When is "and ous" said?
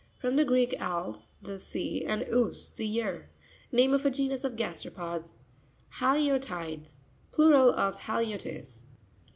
2.05-2.71